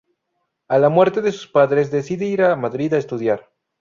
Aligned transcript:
A 0.67 0.79
la 0.79 0.89
muerte 0.89 1.21
de 1.21 1.31
sus 1.31 1.45
padres 1.47 1.91
decide 1.91 2.25
ir 2.25 2.41
a 2.41 2.55
Madrid 2.55 2.91
a 2.95 2.97
estudiar. 2.97 3.51